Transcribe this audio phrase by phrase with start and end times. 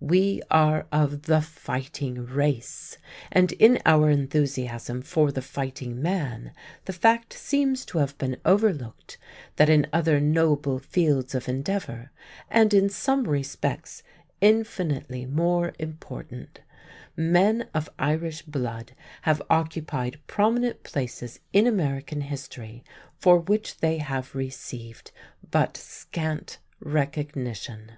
[0.00, 2.96] We are of "the fighting race",
[3.30, 6.52] and in our enthusiasm for the fighting man
[6.86, 9.18] the fact seems to have been overlooked
[9.56, 12.10] that in other noble fields of endeavor,
[12.48, 14.02] and in some respects
[14.40, 16.60] infinitely more important,
[17.14, 18.92] men of Irish blood
[19.28, 22.82] have occupied prominent places in American history,
[23.18, 25.10] for which they have received
[25.50, 27.92] but scant recognition.